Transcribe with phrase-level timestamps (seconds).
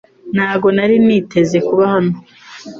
[0.35, 2.13] Ntabwo nari niteze kuba hano.